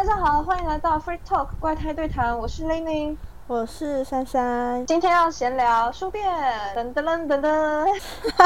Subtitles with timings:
[0.00, 3.14] 大家好，欢迎来到 Free Talk 怪胎对谈，我是雷宁，
[3.46, 4.86] 我是珊珊。
[4.86, 6.26] 今天要闲聊书店，
[6.74, 7.86] 噔噔噔噔噔。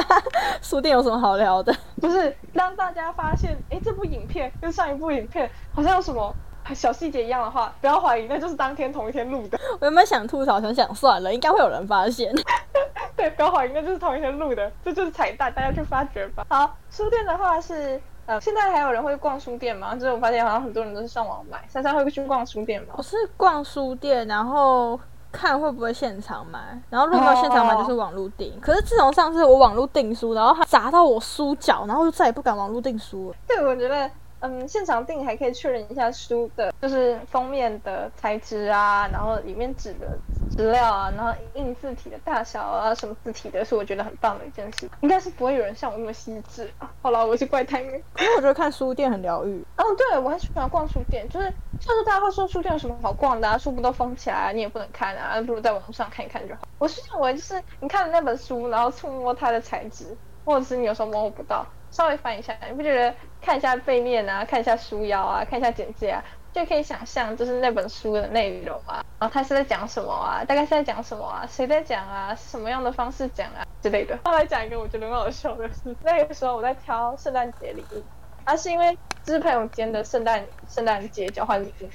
[0.60, 1.72] 书店有什么好聊的？
[2.00, 6.34] 不是让大家发现，哎，这部影片跟上一部影片好像有什么
[6.74, 9.56] 小细节一样的话，不要怀疑，那就是当天同一天录的。
[9.78, 12.34] 我原本想吐槽，想想算了，应该会有人发现。
[13.14, 16.44] 对，不要怀疑，那就是同一天录的，这就是彩蛋，大家去发掘吧。
[16.48, 18.02] 好，书店的话是。
[18.26, 19.94] 呃，现在还有人会逛书店吗？
[19.94, 21.62] 就是我发现好像很多人都是上网买。
[21.68, 22.94] 珊珊会去逛书店吗？
[22.96, 24.98] 我是逛书店，然后
[25.30, 26.58] 看会不会现场买，
[26.90, 28.58] 然后如果没有现场买就是网络订。
[28.60, 33.36] 可是自从上次我网络订书，然后它砸到我书脚，然后就再也不敢网络订书了。
[33.46, 34.10] 对，我觉得。
[34.40, 40.18] 嗯，现场订还可以确认一下书的，就是封面的材质啊，然后里面纸的
[40.56, 44.88] 质料啊，然后印字体的大小啊，什么字体的，是我觉得很棒的一件事。
[45.00, 46.90] 应该是不会有人像我那么细致啊。
[47.02, 49.64] 好了，我是怪胎妹，因为我觉得看书店很疗愈。
[49.76, 56.62] 嗯，对，我很喜欢逛书店，就是就是大家会说书店有什么好逛的啊，书不都封起来，啊你也不能看啊，不如在网上看一看就好。
[56.78, 61.66] 我是认为就是你看那本书，然后触摸它的材质，或者是你有时候摸不到。
[61.90, 66.24] 稍微翻一下，你不觉得看一下背面啊，看一下书腰啊，看一下简介啊，
[66.54, 74.16] 就可以想象就是那本书的内容啊，然后他是在讲什么啊，大概是在讲什么啊，谁在讲啊，什么样的方式讲啊之类的。
[74.24, 78.04] 后来讲一个我觉得很好笑的是，那个时候我在挑圣诞节礼物，
[78.44, 81.88] 啊是因为这是朋友间的圣诞圣诞节交换礼物，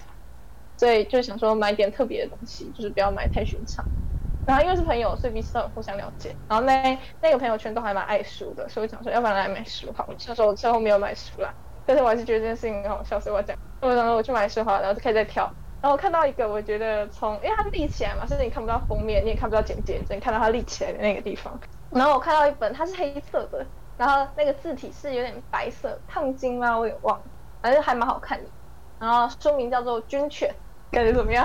[0.78, 3.86] 所以就想说买点特别的东西，就是不要买太寻常。
[4.46, 6.36] 然后因为是朋友，所以彼此都很互相了解。
[6.50, 10.10] 然后那那个朋友圈都还蛮爱书的，所以我想说，要不然来买书好。
[10.28, 11.54] 那时候最后没有买书啦，
[11.90, 13.58] 但是我还是觉得这件事情很好笑，所以我讲。
[13.82, 15.44] 我想说我去买书好，然后就开始在挑。
[15.82, 21.60] 然后我看到一个，我觉得从因为它立起来嘛，甚至你看不到封面，你也看不到简介，只能看到它立起来的那个地方。
[21.90, 23.66] 然后我看到一本，它是黑色的，
[23.98, 26.78] 然后那个字体是有点白色，烫金吗？
[26.78, 27.24] 我也忘了，
[27.64, 28.48] 反正还蛮好看的。
[29.00, 30.48] 然后书名叫做《军犬》，
[30.94, 31.44] 感觉怎么样？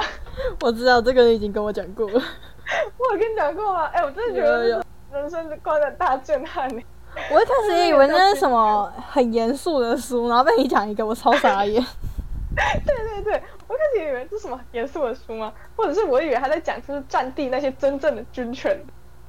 [0.60, 2.20] 我知道这个人已经跟我讲过了。
[2.98, 3.86] 我有跟你讲过吗？
[3.94, 6.82] 哎，我真的觉得人生观的大震撼呢。
[7.30, 11.82] 我一开始也以为那是什么 很严肃的书，然后被你讲一个，我超傻眼。
[12.54, 15.52] 对对对，我开始以为这是什么严肃的书吗？
[15.76, 18.78] 或者是我以为他在讲就是战地那些真正的军犬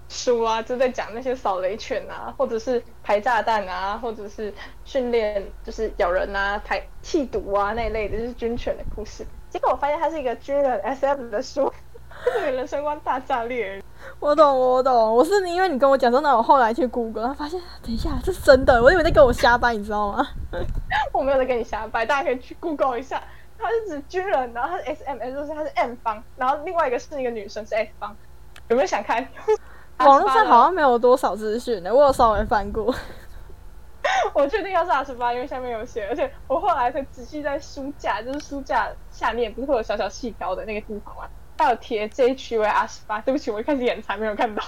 [0.09, 4.53] 书啊，就在讲那些扫雷犬啊，或者是排炸弹啊，或者是
[4.83, 9.25] 训练就是咬人啊、排气毒啊那一类的，就是军犬的故事。
[9.49, 11.71] 结果我发现它是一个军人 S M 的书。
[12.25, 13.83] 这个人生观大炸裂，
[14.19, 20.27] 我懂我懂，我是因为你跟我讲说，那我后来去 Google，发现等一下这是真的，我以为在跟我瞎掰，你知道吗？
[21.13, 23.21] 我没有在跟你瞎掰，大家可以去 Google 一下，
[23.59, 28.15] 他是指军人，然后他是 S M S，就是他是 M 方，然后另外一个是一个女生是 S 方，
[28.69, 29.27] 有没有想看？
[29.99, 32.93] 网络上好像没有多少资讯呢，我有稍微翻过。
[34.33, 41.23] 我确定要是二十八，因为下面有写，而且我后来才仔细在书架，就是书架下面不是会有小小细条的那个地方吗？
[41.57, 44.63] 还有贴这一区为二十八，对不起，我一开始眼馋没有看到。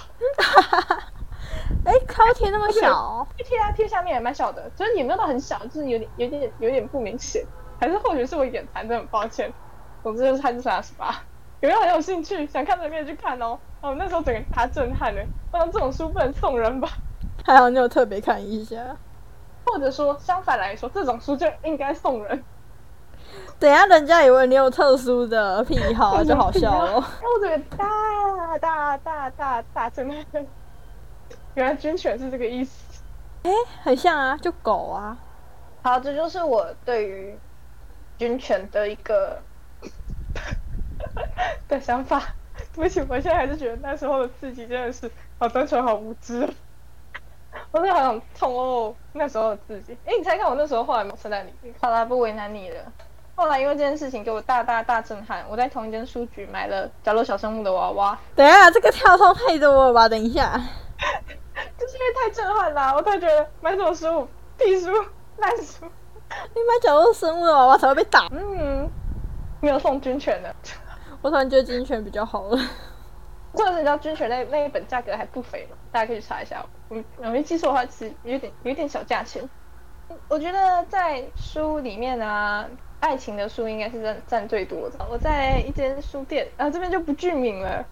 [1.84, 3.26] 哎，它会贴那么小？
[3.36, 7.44] 贴啊，贴下面也蛮小的，就是也没有到很小，就是有点、有点、有点不明显。
[7.80, 9.52] 还是或许是我眼馋，真的很抱歉。
[10.02, 11.22] 总之就是它就是二十八，
[11.60, 13.58] 有没有很有兴趣想看的可以去看哦。
[13.80, 15.20] 哦，那时候整个大震撼呢，
[15.50, 16.88] 不然这种书不能送人吧？
[17.44, 18.96] 还好你有特别看一下，
[19.64, 22.42] 或者说相反来说，这种书就应该送人。
[23.58, 26.94] 等下，人家以为你有特殊的癖好， 就好笑了。
[26.96, 27.04] 我
[27.40, 30.44] 这个大大大大大真的，
[31.54, 33.02] 原来军犬是这个意思。
[33.42, 33.50] 哎，
[33.82, 35.16] 很像啊，就狗啊。
[35.82, 37.38] 好，这就是我对于
[38.16, 39.40] 军犬的一个
[41.68, 42.22] 的想法。
[42.74, 46.48] 对不起，我现在还是觉得那时候的自己真的是好单纯、好无知。
[47.70, 49.96] 我真的好想痛哦，那时候的自己。
[50.04, 51.72] 哎，你猜看我那时候后来没有圣诞礼物？
[51.80, 52.80] 好啦，不为难你了。
[53.38, 58.18] 后来因为这件事情给我大大大震撼，我在同一间书局买了角落小生物的娃娃。
[58.34, 60.08] 等一下，这个跳通太多了吧？
[60.08, 60.60] 等一下，
[61.78, 64.26] 就是因为太震撼了，我突然觉得买什么书
[64.56, 64.90] 屁书
[65.36, 65.84] 烂书，
[66.52, 68.26] 你买角落生物的娃娃才会被打。
[68.32, 68.90] 嗯，
[69.60, 70.52] 没有送军犬的，
[71.22, 72.58] 我突然觉得军犬比较好了。
[73.52, 75.76] 或者是你知道军犬那那一本价格还不菲嘛？
[75.92, 79.48] 大家可以查一下，我我没记错的话，其实有点有点小价钱。
[80.28, 82.66] 我觉得在书里面啊。
[83.00, 84.98] 爱情的书应该是占占最多的。
[85.08, 87.84] 我在一间书店，然后这边就不具名了，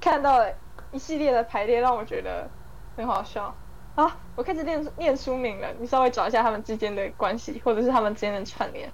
[0.00, 0.52] 看到了
[0.90, 2.48] 一系列的排列，让我觉得
[2.96, 3.54] 很好笑。
[3.94, 8.90] 啊，我开始念念书名了，你稍微找一下他们之间的关系，或者是他们之间的串联。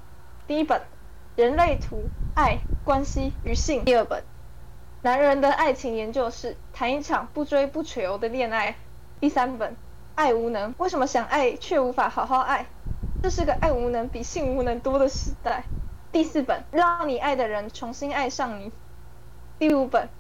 [0.46, 0.80] 第一本
[1.36, 2.02] 《人类图：
[2.34, 4.20] 爱、关系与性》，第二本
[5.02, 8.72] 《男人的爱情研究室：谈一场不追不求的恋爱》，
[9.20, 9.72] 第三本
[10.14, 12.62] 《爱无能：为什么想爱却无法好好爱》。
[13.25, 15.65] 这是个爱无能比性无能多的时代。
[16.12, 18.71] 第四本，让你爱的人重新爱上你。
[19.59, 20.11] 第五本，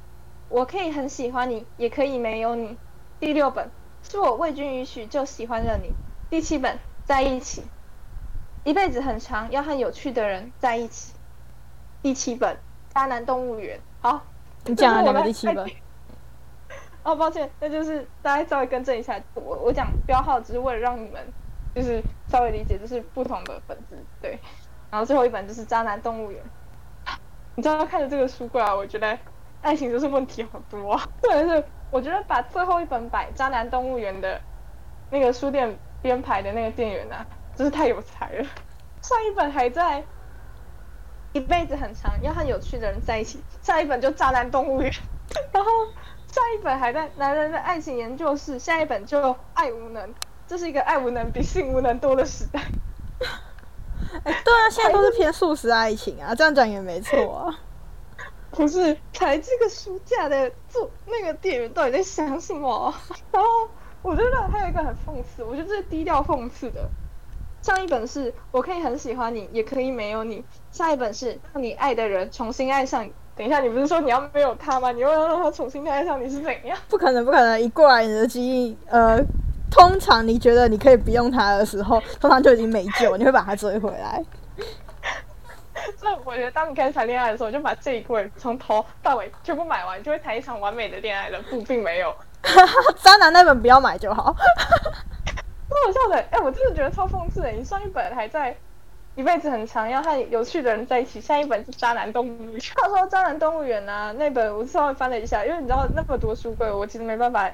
[0.48, 2.78] 我可以很喜欢你，也可以没有你。
[3.20, 3.70] 第六本，
[4.02, 5.92] 是我未经允许就喜欢了你。
[6.30, 7.64] 第七本，在一起，
[8.64, 11.12] 一辈子很长，要和有趣的人在一起。
[12.00, 12.56] 第七本，
[12.94, 13.78] 渣男动物园。
[14.00, 14.22] 好，
[14.64, 15.70] 你讲了两个第七本。
[17.04, 21.22] 哦，抱歉，那就是大家稍微更正一下，我我讲标号只是为了让你们
[21.74, 24.38] 就是稍微理解，就是不同的本子，对。
[24.90, 26.40] 然后最后一本就是《渣男动物园》，
[27.56, 29.18] 你知道看着这个书过来，我觉得
[29.60, 31.00] 爱情就是问题好多。
[31.20, 34.40] 对，是我觉得把最后一本摆《渣男动物园》的
[35.10, 37.26] 那个书店编排的那个店员啊，
[37.56, 38.46] 真是太有才了。
[39.02, 40.04] 上一本还在
[41.32, 44.90] 一辈子很长，要和有趣的人在一起，下一本就《渣男动物园》，
[45.52, 45.70] 然后。
[46.26, 50.12] 上一本还在男人的爱情研究室，下一本就爱无能。
[50.54, 52.60] 这是一个爱无能比性无能多的时代。
[54.22, 57.58] 哎对啊，现在都是偏素食爱情啊，这样讲也没错啊。
[58.52, 62.94] 不是，才这个书架的做那个店员到底在想什么？
[63.32, 63.48] 然后
[64.00, 66.88] 我觉得还有一个很讽刺，我觉得这是低调讽刺的。
[67.60, 70.44] 上一本是我可以很喜欢你，也可以没有你。
[70.70, 73.12] 下一本是让你爱的人重新爱上你。
[73.34, 74.92] 等一下，你不是说你要没有他吗？
[74.92, 76.78] 你又要让他重新爱上你是怎样？
[76.88, 77.60] 不可能，不可能！
[77.60, 79.18] 一过来，你的记忆，呃，
[79.74, 84.24] 通常你觉得你可以不用它的时候，通常就已经没救，你会把它追回来。
[85.98, 91.42] 所以我觉得，当你开始谈恋爱的时候，就把这一柜从头到尾全部买完，就会谈一场完美的恋爱了。
[91.50, 92.14] 不，并没有。
[93.02, 94.34] 渣男那本不要买就好。
[95.68, 96.24] 多好笑的！
[96.30, 97.48] 哎，我真的觉得超讽刺的。
[97.50, 98.56] 你上一本还在。
[99.16, 101.20] 一辈子很长，要和有趣的人在一起。
[101.20, 102.60] 下一本是《渣男动物园》。
[102.74, 107.48] 他说《渣男动物园》啊，那本我稍微翻了一下，因为你知道那么多书柜，我其实没办法。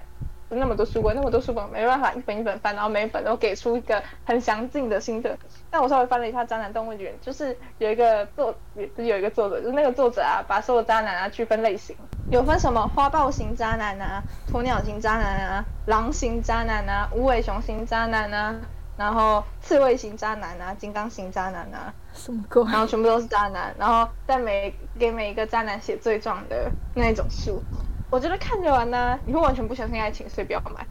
[0.58, 5.36] 那么多书柜，那么多书本，没办法一本一本翻，然后每一本都给出一个很详尽的心得。
[5.70, 8.54] 但我稍微翻了一下《渣男动物园》，就是有一个作，
[8.96, 11.96] 是有一个作者，就是那个作者啊，把所有渣男啊区分类型，
[12.30, 18.56] 有分什么花豹型渣男啊、鸵鸟型渣男啊、狼型渣男啊、无尾熊型渣男啊。
[18.96, 22.62] 然后刺猬型渣男啊，金刚型渣男啊，什么鬼？
[22.64, 27.62] 然后全部都是渣男，然后在每给每一个渣男写罪状的那种书，
[28.10, 30.86] 我觉得看着玩呢，你会完全不相信爱情，所以不要买。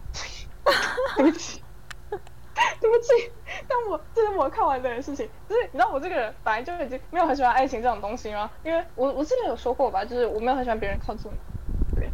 [1.18, 1.62] 对不起，
[2.10, 3.32] 对不起，
[3.68, 8.50] 但我这是我看完的事情，就是你知道我这个人本来就已经没有很喜欢爱情这种东西吗？
[8.64, 12.10] 因为我我之前有说过吧，就是我没有很喜欢别人靠近我，对，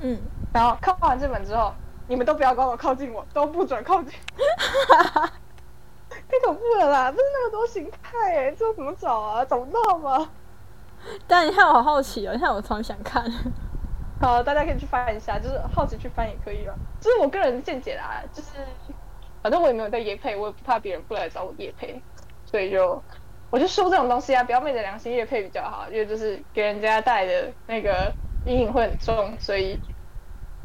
[0.00, 0.20] 嗯，
[0.52, 1.72] 然后看完这本之后。
[2.08, 4.12] 你们都不要跟我靠近，我都不准靠近，
[6.10, 7.12] 太恐怖了啦！
[7.12, 9.44] 不是那么多形态哎，这怎么找啊？
[9.44, 10.28] 找不到吗？
[11.28, 13.22] 但你看我好好奇哦，你看我超想看。
[14.20, 16.74] 好，大家可以去翻一下，就是好奇去翻也可以了。
[17.00, 18.48] 这是我个人的见解啦，就是
[19.42, 22.00] 反正我也没有在夜配，我也不怕别人不来找我夜配，
[22.44, 23.02] 所以就
[23.50, 28.12] 我就说这种东西啊，不要昧着良心夜配比较好，因为就是给人家带的那个
[28.44, 29.80] 阴影会很重，所以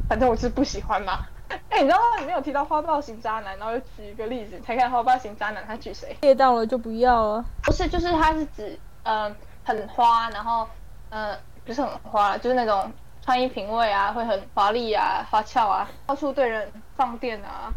[0.09, 1.25] 反正我是不喜欢嘛。
[1.69, 6.17] 哎，你知道里面有提到花豹型渣男，然后又举一个例子，猜看花豹型渣男他举谁？
[6.21, 7.45] 列到了就不要了。
[7.63, 10.67] 不是，就是他是指，嗯，很花，然后，
[11.09, 12.91] 嗯，不是很花，就是那种
[13.25, 17.73] 穿衣品味啊，会很华丽啊，花俏啊，到处对人放电啊，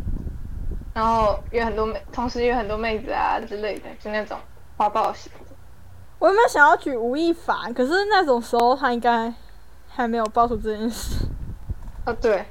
[0.94, 4.38] 然后有很多妹，同时有很多妹子啊之类的，就那种
[4.76, 5.32] 花豹型。
[6.18, 7.72] 我有没有想要举吴亦凡？
[7.72, 9.32] 可是那种时候他应该
[9.88, 11.24] 还没有爆出这件事。
[12.04, 12.44] 啊，对。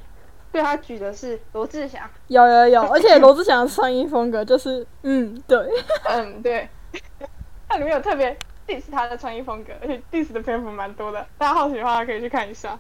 [0.50, 5.60] 对他举的是罗志祥，有有有， 而且罗志祥的穿衣风格就是，嗯，对，
[6.06, 6.68] 嗯，对，
[7.68, 8.36] 它里面有特别
[8.68, 12.78] diss 他的穿衣风格，而且 diss 的篇幅蛮多的，大家好奇的话可以去看一下。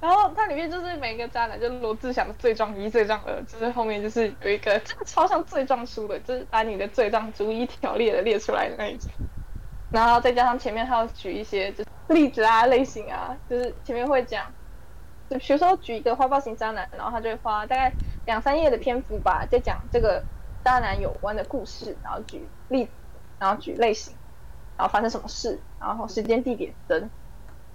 [0.00, 9.10] 然后它里面就是每个渣男，就是罗志祥的罪状一、罪状二，就是后面就是有一个真的超像罪状书的，就是把你的罪状逐一条列的列出来的那一种。
[9.92, 14.44] 然后再加上前面还要举一些就是例子啊、类型啊，就是前面会讲。
[15.30, 17.90] 就比如说举一个花豹型渣男，然后他就会花大概
[18.26, 20.22] 两三页的篇幅吧，在讲这个
[20.62, 22.86] 渣男有关的故事，然后举例，
[23.38, 24.12] 然后举类型，
[24.82, 27.10] 然后发生什么事，然后时间、地点等，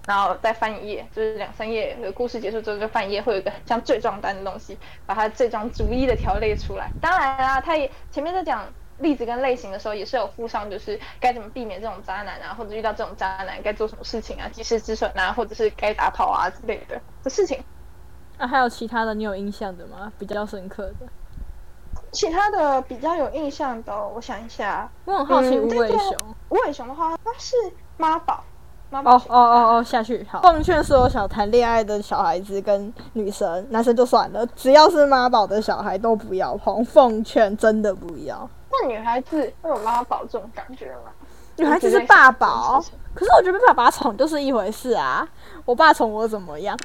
[0.06, 6.92] 然后再翻一页，就是两三页的故事结束之后就翻一页，会有一个像罪状单的东西，把它罪状逐一的条列出来。
[7.00, 8.66] 当然啦，他也前面在讲。
[9.00, 17.64] 例子跟类型的时候也是有附上，就是该怎么避免这种渣男啊，或者遇到这种渣男该做什么事情啊，及时止损啊，或者是该打跑啊之类的的事情。
[18.40, 20.12] 那还有其他的你有印象的吗？
[20.18, 21.06] 比较深刻的？
[22.12, 24.90] 其他的比较有印象的，我想一下。
[25.06, 26.16] 我很好奇无尾熊。
[26.50, 27.56] 无尾熊的话，它是
[27.98, 28.44] 妈宝。
[28.90, 30.42] 哦哦哦哦，下去好。
[30.42, 36.84] 奉劝所有想谈恋爱的小孩子跟女生，男生就算了，只要是妈宝的小孩都不要碰。
[36.86, 38.50] 奉劝真的不要。
[38.72, 41.12] 那女孩子会有妈宝这种感觉吗？
[41.58, 42.82] 女孩子是爸宝，
[43.14, 45.28] 可是我觉得被爸爸宠就是一回事啊。
[45.66, 46.78] 我爸宠我怎么样？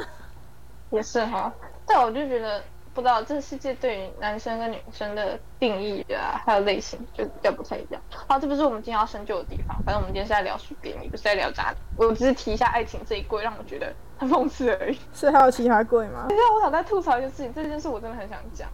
[0.90, 1.50] 也是哈，
[1.86, 2.62] 但我就觉得
[2.94, 8.00] 不知道这个世界对于男生跟女生的定义啊，还有类型就比较不太一样。
[8.10, 9.74] 好，这不是我们今天要深究的地方。
[9.84, 11.74] 反正我们今天是在聊书给你，不是在聊渣。
[11.96, 14.98] 我只是提一下爱情这一柜，让我觉得很讽刺而已。
[15.14, 16.26] 是还有其他柜吗？
[16.28, 18.68] 其实我想再吐槽一件事情，这件事我真的很想讲，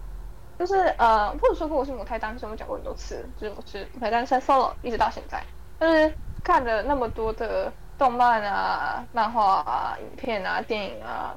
[0.58, 5.40] 就是呃，或者说过我是母胎单身，我讲过很多次，就是我是母胎单身 solo，一直到现在，
[5.78, 11.37] 就是看了那么多的动漫啊、漫画啊、影片啊、电影啊。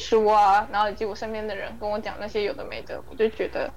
[0.00, 3.70] 书啊，然后以及我身边的人跟我讲那些有的没的，我就觉得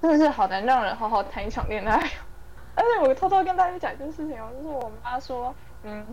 [0.00, 1.96] 真的是好难让人好好谈一场恋爱。
[2.74, 6.04] 而且我偷偷跟大家讲一件事情哦，就是我妈说，嗯，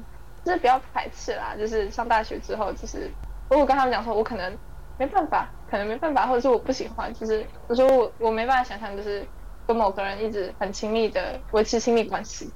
[0.46, 3.10] 就是不要排斥啦，就是上大学之后，就是
[3.50, 4.58] 如果跟他们讲说，我可能
[4.98, 9.26] 没办法，可能没办法，或者是我不喜欢，就是我说我我没办法想象，就是
[9.66, 12.54] 跟某个人一直很亲密的维持亲密关系。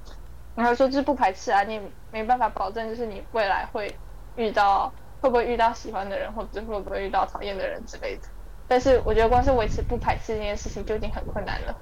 [0.56, 1.82] 然后说就是不排斥啊，你也
[2.12, 4.00] 没办法保证，就是你未来会
[4.36, 4.94] 遇到。
[5.22, 8.28] 会不会遇到喜欢的人，或者会不会遇到讨厌的人之类的？
[8.68, 11.76] 但是我觉得光是维持不排斥这件事情就已经很困难了。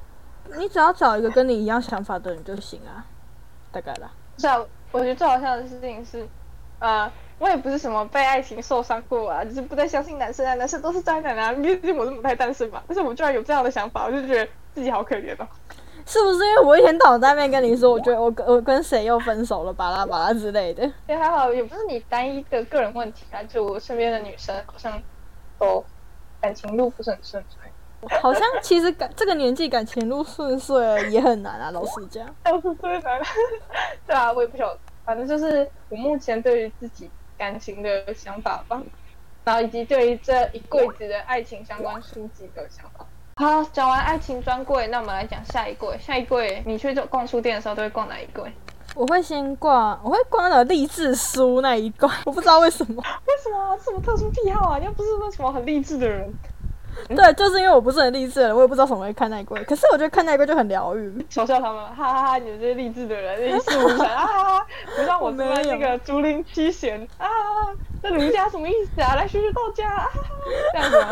[0.57, 3.03] 你只要找一个跟你一样想法的人就行啊，
[3.71, 4.11] 大概啦。
[4.37, 6.27] 是啊，我觉得最好笑的事情是，
[6.77, 12.83] 呃，我也不是什么被爱情受伤过啊，就是不再相信男生啊，男生都是渣男啊，毕竟我是母胎单身嘛。
[12.87, 15.47] 但是我居然有这样的想法，我就觉得自己好可怜哦。
[16.05, 20.89] 是不是因为我一天到晚在面跟你说，我觉得我我跟谁又分手了，巴拉巴拉之类的？
[21.07, 25.01] 也还好，也不是你单一的个人问题啊，就我身边的女生好像
[25.57, 25.83] 都
[26.39, 27.59] 感情路不是很顺遂。
[28.21, 32.23] 好像其实感这个年纪感情路顺遂也很难啊，老实讲。
[32.45, 33.19] 都是最难。
[34.05, 38.79] 对啊，我也不晓得，反正就是我目前对于自己感情的想法吧，
[39.43, 43.07] 然后以及对于这一柜子的爱情相关书籍的想法。
[43.37, 45.97] 好，讲完爱情专柜，那我们来讲下一柜。
[45.99, 48.49] 下一柜，你去做逛书店的时候都会逛哪一柜？
[48.95, 52.09] 我会先逛，我会逛那个励志书那一柜。
[52.23, 54.79] 我不知道为什么，为什么什么特殊癖好啊？
[54.79, 56.33] 又不是那什么很励志的人。
[57.07, 59.61] 对，就是因为我不是很励志的人，我也不知道什么会看那一柜。
[59.65, 62.37] 可是我觉得看那一柜就很疗愈，嘲笑他们，哈哈哈！
[62.37, 64.65] 你们这些励志的人，一事无成啊！
[64.95, 67.27] 不像我做那个竹林七贤啊！
[68.01, 69.15] 这儒家什么意思啊？
[69.15, 70.09] 来学学道家，
[70.73, 71.09] 这样子吗？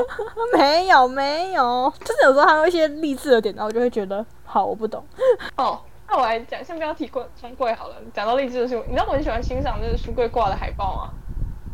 [0.57, 5.03] 没有没有，就是有时候还有一些励志的点，然后我就会觉得好，我不懂。
[5.57, 7.95] 哦，那我来讲，先不要提柜专柜好了。
[8.13, 11.09] 讲到励志的书，你知道我很喜欢欣赏就是书柜挂的海报吗？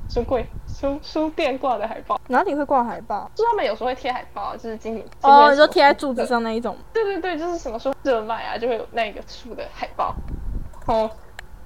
[0.09, 3.29] 书柜书书店挂的海报，哪里会挂海报？
[3.35, 6.75] 就他们有时候会贴海报，就是经理哦，你说贴在柱子上那一种？
[6.91, 10.15] 对对对，就是什么书热卖啊，就会有那个书的海报。
[10.87, 11.09] 哦，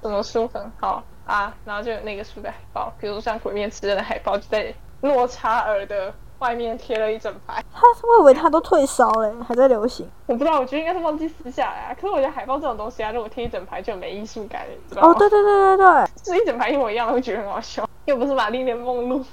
[0.02, 1.02] 什么书很好？
[1.26, 7.64] 啊，然后就有那个书的海报，比如说像《鬼灭之刃》的海报，就在诺查尔的外面贴了一整排。
[7.74, 10.06] 他我以为他都退烧了，还在流行。
[10.26, 11.96] 我不知道，我觉得应该是忘记撕下来啊。
[11.96, 15.08] 可是我觉得海报这种东西啊，如果贴一整排就没艺术感，你知道吗？
[15.08, 17.88] 哦，对对对对对，是一整排一模一样的，会觉得很好笑。
[18.06, 19.24] 又不是玛丽莲梦露，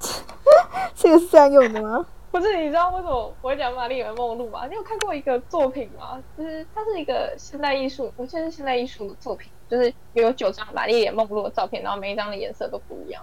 [0.96, 2.06] 这个是这样用的吗？
[2.30, 4.66] 不是，你知道为什么我会讲玛丽莲梦露吗？
[4.66, 6.18] 你有看过一个作品吗？
[6.36, 13.22] 就是它是一个现代艺术，我记得是现代艺术的作品，就是有九张玛丽莲梦露的照片，然后每一张的颜色都不一样。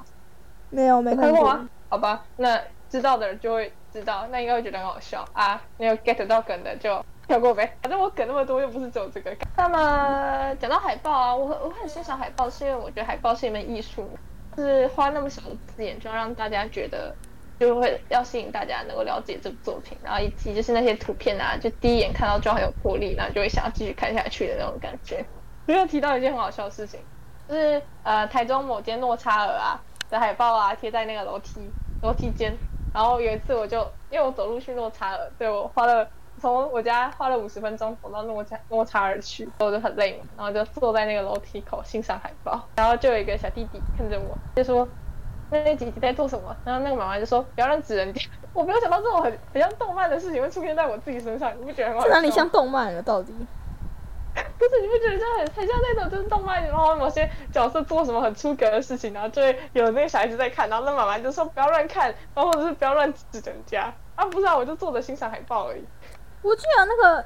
[0.70, 1.70] 没有，没看过吗？
[1.88, 5.62] 好吧，那知道的人就会知道，那应该会觉得很好笑啊。
[5.78, 7.76] 没有 get 到梗的就跳过呗。
[7.82, 9.36] 反正我梗那么多，又不是只有这个。
[9.58, 14.10] 那么讲到海报啊，我我很欣赏海报，是因为我觉得海报是一门艺术，
[14.56, 17.16] 就是花那么小的字眼，就让大家觉得。
[17.58, 25.26] 就会要吸引大家能够了解这部作品，然后以及就是那些图片啊，就第一眼看到就很有魄力，然后就会想要继续看下去的那种感觉。
[25.66, 27.00] 没有提到一件很好笑的事情，
[27.48, 31.62] 就是呃台中某间诺查尔啊的海报啊贴在那个楼梯
[32.02, 32.54] 楼梯间，
[32.96, 36.08] 然后有一次我就因为我走路去诺查尔，对我花了
[36.40, 44.88] 从我家花了五十分钟走到诺查诺查尔去，我就很累嘛，然后就坐在那个楼梯口欣赏海报，然后就有一个小弟弟看着我，就说。
[45.52, 46.56] 那那姐姐在做什么？
[46.66, 52.12] 然后那个妈妈就说：“不要让纸人掉。”我没有想到这种很很像动漫的事情会出现在我自己身上，你不觉得很好笑？
[52.12, 53.00] 哪里像动漫了？
[53.04, 53.32] 到底？
[54.70, 63.94] 不是，你不觉得这很很像那种就是动漫，然后某些角色做什么很出格的事情，然后就会有那个小孩子在看，然后那妈妈就说：“不要乱看，然后或者是不要乱指人家。
[64.16, 65.84] ”啊，不是啊，我就坐着欣赏海报而已。
[66.42, 67.26] 我记得那个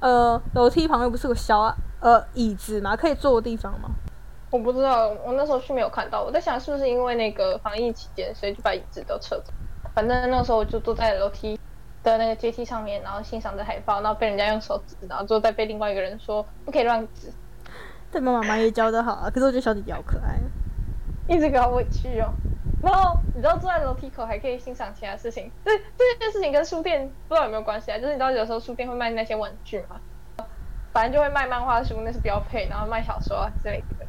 [0.00, 2.94] 呃楼梯旁边不是有小呃椅子吗？
[2.96, 3.88] 可以坐的地方吗？
[4.50, 6.22] 我不知道，我那时候去没有看到。
[6.22, 9.52] 我在想是不是因为那个防疫期间，所以就把椅子都撤走。
[9.94, 11.58] 反正那时候我就坐在楼梯
[12.02, 17.32] 的那个阶梯上面，然后欣赏着海报，然后被人家用手指，然后之后再被另外一个人说不可以乱指。
[18.10, 19.30] 但，妈妈也教的好啊。
[19.30, 20.38] 可是我觉得小弟弟好可爱，
[21.26, 22.32] 一直搞委屈哦。
[22.82, 27.98] 然后你知道坐在楼梯口还可以欣赏其他事情，这这件事情跟书店不知道有没有关系啊？
[27.98, 30.00] 就是你知道有时候书店会卖那些玩具吗？
[30.92, 34.06] 反正就会卖漫画书，那是标配，然后卖小说啊之类的，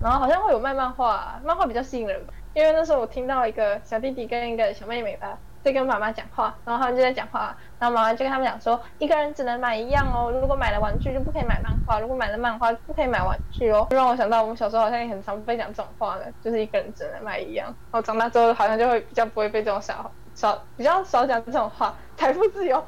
[0.00, 5.38] 然后好像会有卖漫画，漫画比较吸引人吧，因为那时候我听到一个小弟弟跟一个小妹妹吧。
[5.62, 17.66] 在跟妈妈讲话，然后他们就在讲话，然后妈妈就跟他们讲说，一个人只能买一样哦，如果买了玩具就不可以买漫画，如果买了漫画就不可以买玩具哦，就让我想到我们小时候好像也很常被讲这种话的，就是一个人只能买一样。
[17.90, 22.82] 然后长大之后好像就会比较不会被这种少少比较少讲这种话，财富自由。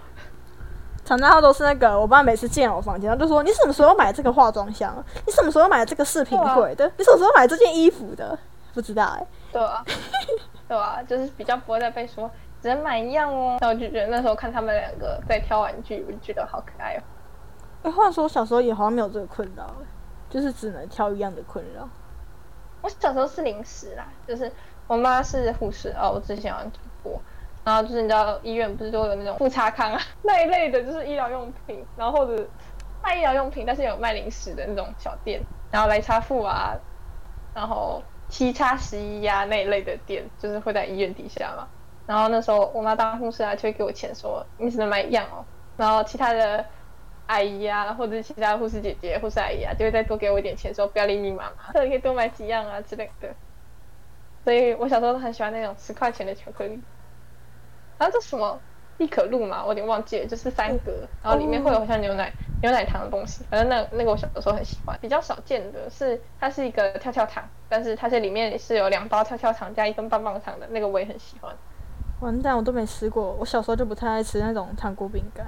[1.05, 4.95] 长大后都是那个，我爸每次进我房间，他就说你什么时候买这个化妆箱？
[5.27, 6.91] 你什么时候买这个饰品柜的？
[6.97, 8.39] 你什么时候买这件衣服的？
[8.73, 9.27] 不知道哎。
[9.53, 9.85] 对啊，
[10.69, 12.31] 对啊，就是比较不会再被说。
[12.63, 17.03] 只能买一样哦，然后我就觉得那时候看他们两个在挑玩具，我就觉得好可爱哦。
[17.83, 19.75] 哎，话说我小时候也好像没有这个困扰，
[20.31, 21.89] 就是只能挑一样的困扰。
[22.81, 24.51] 我小时候是零食啦，就是
[24.87, 27.21] 我妈是护士哦，我之前有讲过。
[27.65, 32.45] 然后就是你知道医院不是都有那种妇差康啊那一类的，就是医疗用品，然后或者
[33.03, 35.41] 卖医疗用品，但是有卖零食的那种小店，
[35.71, 36.77] 然后来差富啊，
[37.55, 41.69] 然后七叉十一呀那一类的店，就是会在医院底下嘛。
[42.07, 45.45] 然后那时候我妈当护士啊，就会给我钱，说你只能买一样哦。
[45.77, 46.65] 然后其他的
[47.27, 53.29] 阿姨啊，或者是其他护士姐姐、护士阿姨啊，就会再多给我一点钱，说不要理你妈妈，可以多买几样啊之类的。
[54.45, 56.81] 所以我小时候都很喜欢那种十块钱的巧克力。
[57.99, 58.61] 然后这什么
[58.99, 60.93] 利可露嘛，我有点忘记了，就是三格，
[61.23, 63.45] 然后里面会有好像牛奶、牛奶糖的东西。
[63.49, 64.99] 反正那那个我小的时候很喜欢。
[65.01, 71.55] 比较少见的是，它是一个跳跳糖，但是它这里面是有两包跳跳糖加一根棒棒糖的那个，我也很喜欢。
[72.23, 73.37] 完蛋，我都没吃过。
[73.39, 75.45] 我小时候就不太爱吃那种糖果饼干。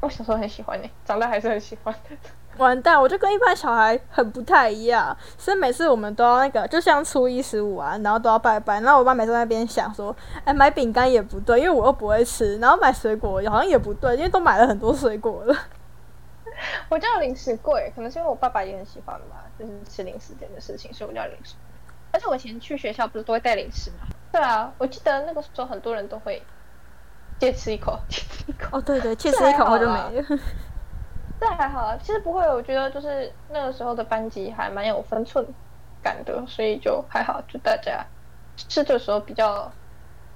[0.00, 1.94] 我小时候很喜欢呢，长大还是很喜欢。
[2.56, 8.80] 完蛋，我就跟一般小孩很不太一样，所以每次我们都要那个，就像初一十五啊，然后都要拜拜。
[8.80, 12.56] 然后我爸每次在那边想说，哎，买饼干也不对，因为我又不会吃。
[12.56, 15.54] 然后买水果好像也不对，因为都买了很多水果了。
[16.88, 21.54] 我叫零食贵，可能是因为我爸爸也很喜欢吧，就是吃零食这件事情，所以我叫零食。
[22.10, 24.06] 而且我以前去学校不是都会带零食吗？
[24.30, 26.42] 对啊，我记得那个时候很多人都会
[27.38, 28.78] 借吃一口， 借吃一口。
[28.78, 30.38] 哦，对对，借吃一口我就没了。
[31.40, 35.46] 这还好啊， 其实不会，我觉得就是那个时候的班级还蛮有分寸
[36.02, 38.04] 感的，所以就还好，就大家
[38.56, 39.70] 吃的时候比较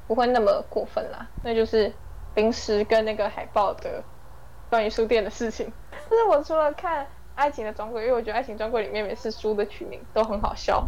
[0.06, 1.26] 不会那么过分啦。
[1.42, 1.92] 那就是
[2.34, 4.02] 零食跟那个海报的
[4.70, 5.70] 关于书店的事情。
[6.08, 10.86] 就是我除了看《爱情的专柜》，因为我觉得《爱情专柜》里面每次书的取名都很好笑，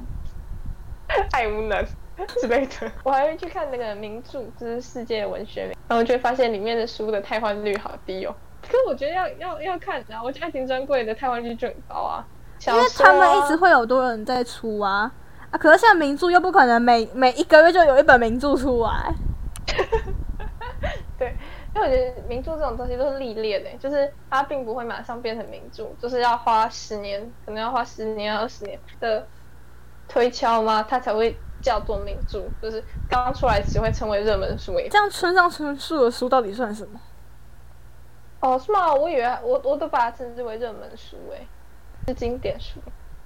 [1.32, 1.84] 爱无能。
[2.40, 8.34] 之类的，我还会去看那个名著，就是世界文学，然后就会发现里面的书的汰换率好低哦。
[8.62, 12.24] 可是我觉得要要要看啊，我觉得爱情专柜的汰换率就很高啊，
[12.66, 15.12] 因为他们一直会有多人在出啊
[15.50, 15.58] 啊！
[15.58, 19.12] 可是像名著又不可能每每一个月就有一本名著出来。
[21.18, 21.36] 对，
[21.74, 29.26] 因为我觉得名著这种东西都是历练的，就是它并不会马上变成名著，就是要花十年，可能要花十年、二十年的
[30.06, 30.86] 推敲吗？
[30.88, 31.36] 它才会。
[31.64, 34.74] 叫做名著，就是刚出来只会称为热门书。
[34.90, 37.00] 这样村上春树的书到底算什么？
[38.40, 38.94] 哦，是吗？
[38.94, 41.46] 我以为我我都把它称之为热门书，哎，
[42.06, 42.78] 是经典书。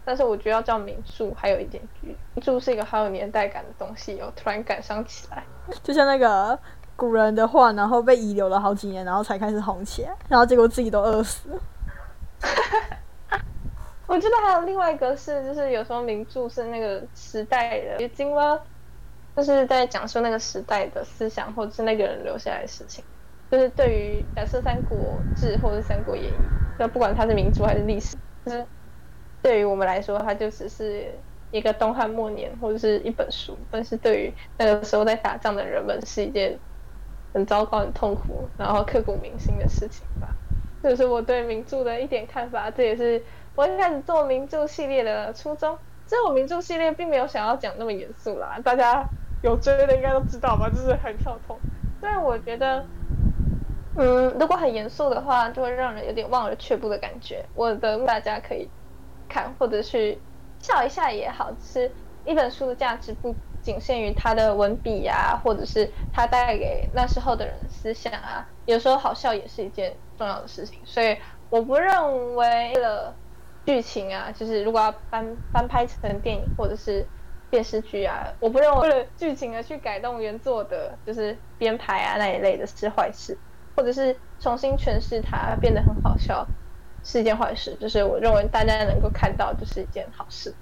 [0.04, 2.16] 但是我觉得要叫名著还有一点距离。
[2.34, 5.42] 名著是一个好有年代感的东西，哦，突然感伤起来。
[5.82, 6.56] 就像那个
[6.94, 11.58] 古人的话，然后被遗留了好几年，然后才开始红起来，然后结果自己都饿死了。
[14.08, 18.58] 我觉得还有另外一个是，就是有时候名著是那个时代的经吗？
[19.36, 23.04] 就是在讲述那个时代的思想，或者是那个人留下来的事情。
[23.50, 26.36] 就是对于假设《三国志》或者《三国演义》，
[26.78, 28.16] 那不管它是名著还是历史，
[28.46, 28.66] 就是
[29.42, 31.12] 对于我们来说，它就只是
[31.50, 33.58] 一个东汉末年或者是一本书。
[33.70, 36.58] 但是对于那个时候在打仗的人们，是一件
[37.34, 40.34] 很糟糕、很痛苦，然后刻骨铭心的事情吧。
[40.82, 42.70] 这是我对名著的一点看法。
[42.70, 43.22] 这也是。
[43.58, 49.04] 我一开始做名著系列的初衷，其实我名著系列并没有想要讲那么严肃啦，大家
[49.42, 51.58] 有追的应该都知道吧，就是很跳脱。
[52.00, 52.56] 所以我觉。
[52.56, 52.86] 得，
[53.96, 57.44] 嗯，如果很严肃的话，就会让人有点望而却步的感觉。
[57.56, 58.70] 我的大家可以
[59.28, 60.16] 看或者去
[60.60, 61.90] 笑一下也好，是
[62.24, 70.78] 一本书的价值不仅限于它的文笔啊，或者是它带给那时候的人思想啊，有时候好笑也是一件重要的事情。
[70.84, 71.16] 所以
[71.50, 73.12] 我不认为了。
[73.68, 77.06] 剧情啊，就是如果要翻翻拍成电影或者是
[77.50, 83.36] 电视剧啊，我不认为为了剧情而去改动原作的，就是编排啊那一类的是坏事，
[83.76, 86.46] 或者是重新诠释它变得很好笑
[87.04, 87.76] 是一件坏事。
[87.78, 90.54] 就是我认为大家能够看到就是一件好事。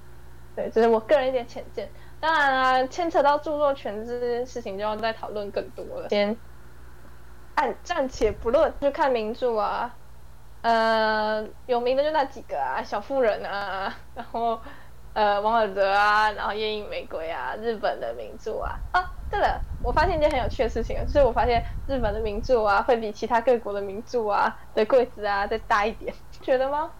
[0.57, 1.88] 对，这是我个人一点浅见。
[2.19, 6.09] 当然啊，牵扯到著作权这件事情，就要再讨论更多了。
[6.09, 6.37] 先
[7.55, 9.95] 按暂且不论，就看名著啊。
[10.66, 14.61] 呃，有名的就那几个啊，小妇人啊，然后
[15.12, 18.74] 呃，王尔德啊，然后夜莺玫瑰啊，日本的名著啊。
[18.90, 26.90] 啊，对了，我发现一件很有趣的事情，就是我发现日本的名著啊，会比其他各国的名著啊的柜子啊再大一点，觉得吗？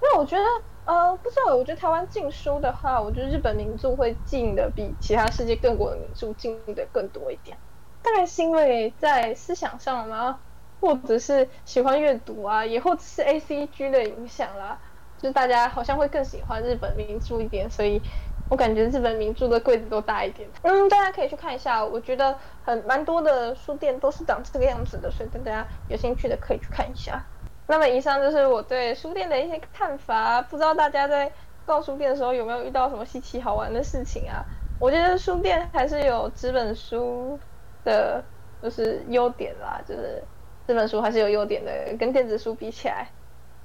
[0.00, 0.44] 因为我觉得，
[0.84, 7.58] 呃，不知道，我觉得台湾禁书的话，我觉得日本名著会禁的比其他世界各国的名著禁的更多一点。
[8.02, 10.42] 大概是因为在思想上吗，
[10.82, 14.76] 或者是喜欢阅读啊，也或者是 A C G 的影响啦，
[15.16, 18.02] 就是大家好像会更喜欢日本名著一点，所以
[18.50, 20.48] 我感觉日本名著的柜子都大一点。
[20.62, 27.24] 嗯，大家可以去看一下，我觉得很蛮多的书店都是长这个样子的，所以大家有兴趣的可以去看一下。
[27.68, 31.30] 那么以上就是我对书店的一些看法，不知道大家在
[31.64, 34.44] 逛书店的时候有没有遇到什么稀奇好玩的事情啊？
[34.80, 37.38] 我觉得书店还是有纸本书。
[37.84, 38.22] 的
[38.62, 40.22] 就是优点啦，就是
[40.66, 43.08] 这本书还是有优点的，跟电子书比起来，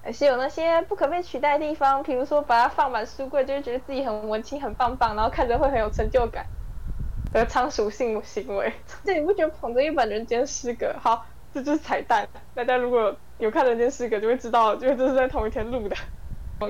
[0.04, 2.02] 还是有那些不可被取代的地方。
[2.04, 6.46] 比如说把它放满书柜，就会觉得自己很文青、很棒棒，然后看着会很有成就感
[7.32, 8.74] 的仓鼠性行为。
[9.04, 10.88] 这你不觉得捧着一本《人间失格》？
[11.00, 12.28] 好，这就是彩蛋。
[12.56, 15.96] 大家如果有看《人间失格》，就会知道，因为这是在同一天录的。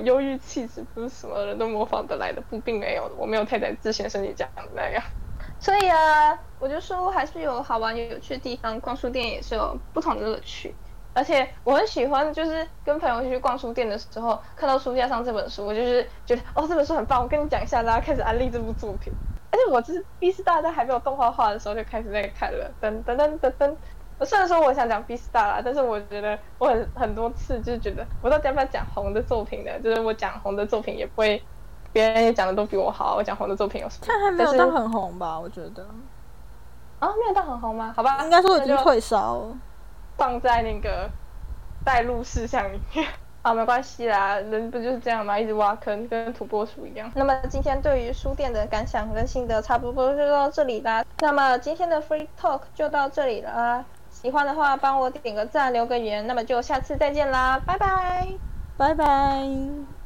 [0.04, 5.02] 忧郁气质不是什么人都模仿得来的，不，并没有，我没有太宰治先生你讲的那样。
[5.60, 8.80] 所以啊，我觉得书还是有好玩、有趣的地方。
[8.80, 10.74] 逛书店也是有不同的乐趣，
[11.12, 19.12] 而且我很喜欢，就是跟朋友一起去逛书店的时候，看到书架上这本书，我就是觉得哦，这本书很棒，我跟你讲一下，然后开始安利这部作品。
[19.50, 23.74] 而且我就是《B 斯大》在还没有动画化的时候就开始在看了，噔噔噔噔噔。
[24.18, 29.72] 我虽然说我想讲《B 斯大》啦，但是我觉得我很很多次就是觉得，我到底要不要讲红的作品呢？
[29.80, 31.42] 就是我讲红的作品也不会。
[31.92, 34.06] 别人也讲的都比我好，我讲红的作品有什么？
[34.08, 35.38] 但还没有到很红吧？
[35.38, 35.84] 我觉得。
[36.98, 37.92] 啊，没有到很红吗？
[37.96, 39.56] 好吧，应该说已经退烧了。
[40.16, 41.08] 放在那个
[41.84, 43.06] 带入事项里面
[43.42, 45.38] 啊，没关系啦，人不就是这样吗？
[45.38, 47.10] 一直挖坑，跟土拨鼠一样。
[47.14, 51.04] 那么今天对于书店的感想跟心得差不多就到这里啦。
[51.20, 53.84] 那么今天的 Free Talk 就到这里了。
[54.10, 56.26] 喜欢的话帮我点个赞，留个言。
[56.26, 58.26] 那么就下次再见啦，拜拜，
[58.76, 59.97] 拜拜。